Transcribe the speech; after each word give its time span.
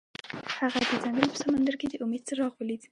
هغه 0.57 0.77
د 0.87 0.91
ځنګل 1.03 1.27
په 1.31 1.37
سمندر 1.43 1.75
کې 1.79 1.87
د 1.89 1.93
امید 2.03 2.21
څراغ 2.27 2.51
ولید. 2.55 2.79